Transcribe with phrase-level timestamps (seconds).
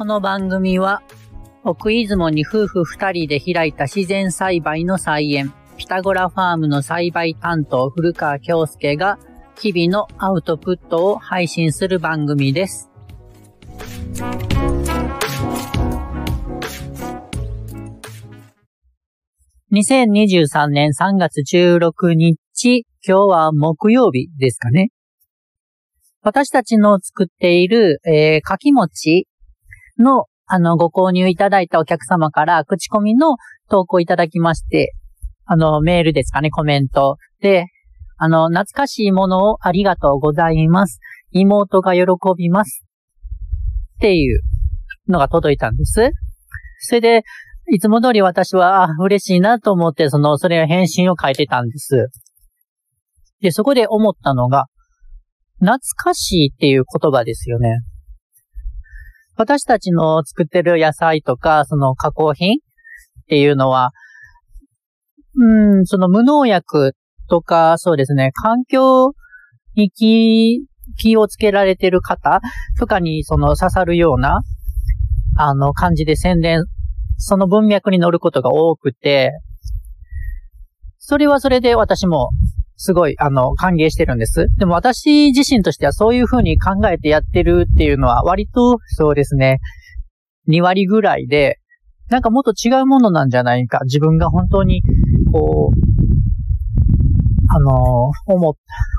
[0.00, 1.02] この番組は、
[1.62, 9.18] 奥出雲に夫婦二人で開いた自然栽培の菜園、ピタゴラファームの栽培担当古川京介が、
[9.60, 12.90] 日々のアウトプットを配信する番組です。
[19.70, 24.92] 2023年3月16日、今日は木曜日ですかね。
[26.22, 29.26] 私たちの作っている、えー、かき餅
[30.00, 33.36] の、あの、ご購入いただいたお客様から、口コミの
[33.68, 34.94] 投稿いただきまして、
[35.44, 37.16] あの、メールですかね、コメント。
[37.40, 37.66] で、
[38.16, 41.00] あの、懐かしいものをありがとうございます。
[41.30, 42.02] 妹が喜
[42.36, 42.84] びます。
[43.96, 44.40] っていう
[45.08, 46.10] のが届いたんです。
[46.80, 47.22] それで、
[47.72, 52.08] いつも通り私は、あ、嬉しいなと思って、その、それを返信を書いてたんです。
[53.40, 54.66] で、そこで思ったのが、
[55.60, 57.80] 懐かしいっていう言葉ですよね。
[59.40, 63.92] 私たちの作ってる野菜とか、その加工品っていうのは、
[65.34, 66.92] うん、その無農薬
[67.30, 69.12] とか、そうですね、環境
[69.76, 70.60] に気、
[70.98, 72.42] 気をつけられてる方
[72.78, 74.42] とかにその刺さるような、
[75.38, 76.66] あの感じで宣伝、
[77.16, 79.32] その文脈に乗ることが多くて、
[80.98, 82.28] それはそれで私も
[82.82, 84.46] すごい、あの、歓迎してるんです。
[84.56, 89.58] でも私自身としてはそういうふうに考えてやってるっていうのは割とそうですね、
[90.48, 91.58] 2割ぐらいで、
[92.08, 93.80] なんかもっと違うものなんじゃないか。
[93.84, 94.80] 自分が本当に、
[95.30, 95.80] こう、
[97.54, 98.56] あの、思、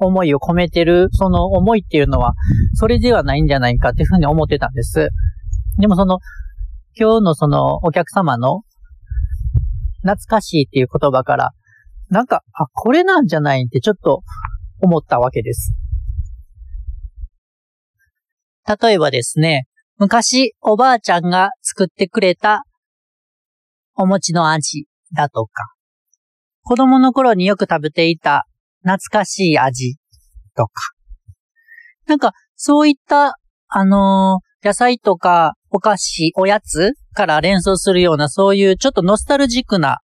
[0.00, 2.34] 思いを込めてる、その思いっていうのは、
[2.74, 5.08] それではないんじゃないかっていうふうに思ってたんです。
[5.78, 6.18] でもその、
[6.94, 8.60] 今日のそのお客様の、
[10.02, 11.52] 懐かしいっていう言葉から、
[12.12, 14.22] なんか、あ、これなんじゃないってちょっと
[14.82, 15.72] 思ったわけです。
[18.82, 19.64] 例えばですね、
[19.96, 22.64] 昔おばあちゃんが作ってくれた
[23.94, 24.84] お餅の味
[25.14, 25.72] だとか、
[26.62, 28.44] 子供の頃によく食べていた
[28.82, 29.96] 懐かしい味
[30.54, 30.72] とか、
[32.06, 39.98] なんかそういった、あのー野菜とかお菓子、おやつから連想するようなそういうちょっとノスタルジックな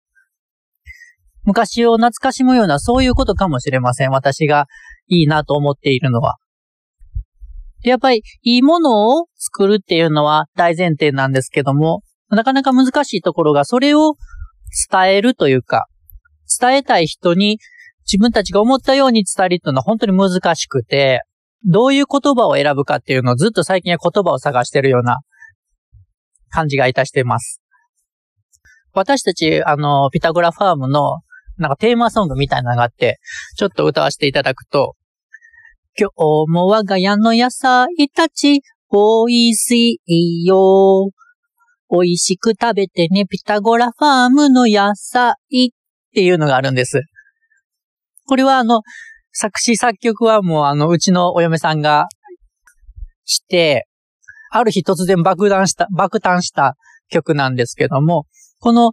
[1.48, 4.10] 昔を懐かしむようなそういうことかもしれません。
[4.10, 4.66] 私が
[5.06, 6.36] いいなと思っているのは。
[7.82, 14.16] やっぱりいいものを作るっていうのは大前提なんですけども、なかなか難しいところがそれを
[14.90, 15.86] 伝えるというか、
[16.60, 17.58] 伝えたい人に
[18.04, 21.22] 自分たちが思ったように伝えるというのは本当に難しくて、
[21.64, 25.20] どういう言葉を選ぶかっていうのをずっと最近は言葉を探してるような
[26.50, 27.62] 感じがいたしています。
[28.92, 31.20] 私たち、あの、ピタゴラファームの
[31.58, 33.18] なんかテーマソングみたいなのがあって、
[33.56, 34.94] ちょっと歌わせていただくと、
[35.98, 41.10] 今日も我が家の野菜たち、美味しいよ。
[41.90, 45.34] 美味しく食べてね、ピタゴラファームの野菜っ
[46.14, 47.02] ていうのがあるんです。
[48.26, 48.82] これはあの、
[49.32, 52.06] 作詞作曲はもうあの、うちのお嫁さんが
[53.24, 53.86] して、
[54.50, 56.74] ある日突然爆弾した、爆誕した
[57.08, 58.26] 曲なんですけども、
[58.60, 58.92] この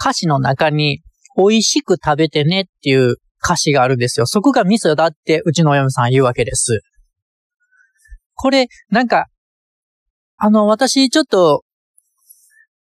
[0.00, 1.00] 歌詞の中に、
[1.38, 4.26] 美味しく食べてねっていう歌詞があるんですよ。
[4.26, 6.80] そこが味噌だってうちのお嫁さん言うわけです。
[8.34, 9.26] これ、なんか、
[10.36, 11.64] あの、私ちょっと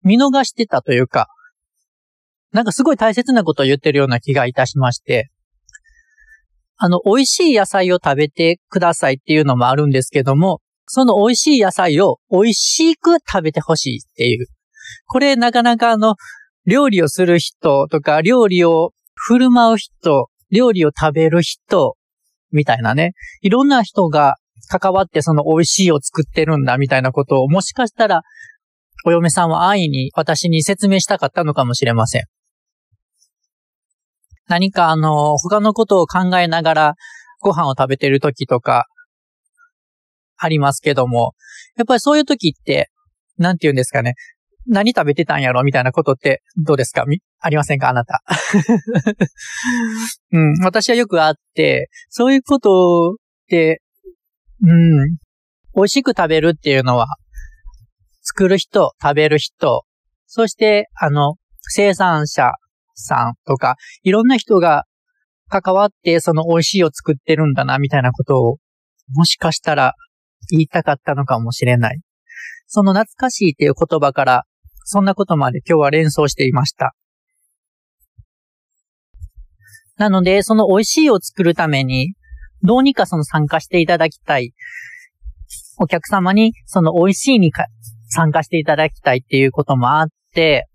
[0.03, 1.27] 見逃してたというか、
[2.51, 5.29] なんかすごい大切なことを言ってるような気がいたしまして、
[6.77, 14.47] あの、美味しい野菜を食べてくださいっていうのもあるんですけども、その美味しい野菜を美味しく食べてほしいっていう。
[15.07, 16.15] これなかなかあの、
[16.67, 21.95] 料理をする人とか、料理を振る舞う人、料理を食べる人、
[22.51, 23.13] みたいなね。
[23.41, 24.35] いろんな人が
[24.69, 28.21] 関わってその美味しいを作ってるんだ、みたいなことを、もしかしたら、
[29.05, 32.23] お嫁さんは安易に私に説明したかったのかもしれません。
[34.47, 36.95] 何かあの、他のことを考えながら
[37.41, 38.85] ご飯を食べてる時とか、
[40.37, 41.33] ありますけども、
[41.77, 42.89] やっぱりそういう時って、
[43.37, 44.15] なんて言うんですかね。
[44.67, 47.05] 何食べてたんやろみたいなことってどうですか？
[47.39, 47.89] ありませんか？
[47.89, 48.21] あなた。
[50.31, 53.15] うん、私はよくあって、そういうことっ
[53.47, 53.81] て、
[54.63, 55.17] うん、
[55.75, 57.07] 美味しく食べるっていうのは、
[58.21, 59.85] 作る人、食べる人、
[60.25, 62.51] そして、あの、生産者
[62.95, 64.83] さんとか、いろんな人が
[65.49, 68.57] 関わって、その美味しいを作ってるんだな、みたいなことを、
[69.13, 69.93] もしかしたら
[70.51, 72.01] 言いたかったのかもしれない。
[72.65, 74.43] その懐かしいっていう言葉から、
[74.89, 76.95] そんなことまで今日は連想していました。
[79.97, 82.13] なので、その美味しいを作るために、
[82.63, 84.53] どうにかその参加していただきたい
[85.77, 87.65] お客様に、その美味しいにか
[88.07, 90.69] 参加していただきたいっていうこともあって、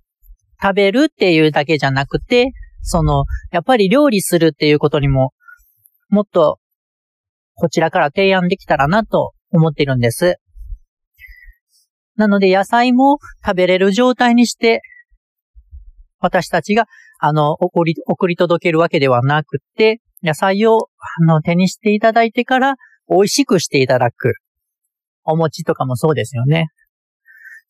[0.61, 5.33] 食べるっていうだけじゃなくて、その、やっぱり料理するっていうことにも、
[6.11, 6.59] もっと、
[7.55, 10.37] こちらから提案できたらなと思ってるんです。
[12.17, 14.83] なので野菜も食べれる状態にして、
[16.19, 16.87] 私たちが、
[17.19, 20.89] あの、送り、送り届けるわけではなくて、野菜を、
[21.21, 22.77] あの、手にしていただいてから、
[23.09, 24.35] 美味しくしていただく。
[25.25, 26.69] お餅とかもそうですよね。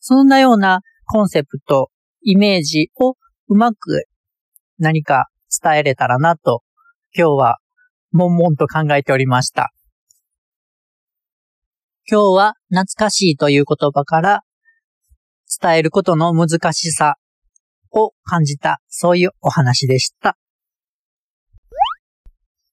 [0.00, 1.90] そんなようなコンセプト、
[2.22, 3.14] イメージを
[3.48, 4.04] うまく
[4.78, 5.26] 何か
[5.62, 6.62] 伝えれたらなと、
[7.16, 7.58] 今日は
[8.12, 9.72] 悶々と考えておりました。
[12.12, 14.42] 今日は懐かしいという言葉から
[15.62, 17.16] 伝えることの難しさ
[17.90, 20.36] を感じた、そういうお話でした。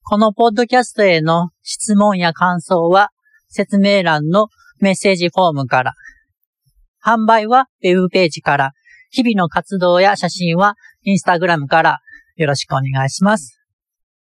[0.04, 3.12] このポッドキャストへの質問や感想は
[3.48, 4.50] 説明欄の
[4.82, 5.94] メッセージフォームから、
[7.02, 8.72] 販売はウェブページから、
[9.10, 12.00] 日々の活動や写真はインスタグラムから
[12.36, 13.58] よろしくお願いします。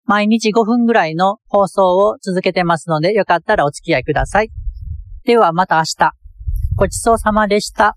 [0.05, 4.60] 毎日5分ぐらいの放送を続けてますので、よかったらお付き合いください。
[5.23, 6.11] ではまた明日。
[6.75, 7.95] ごちそうさまでした。